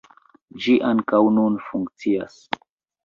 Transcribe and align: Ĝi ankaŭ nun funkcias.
Ĝi 0.63 0.73
ankaŭ 0.91 1.21
nun 1.37 1.59
funkcias. 1.69 2.41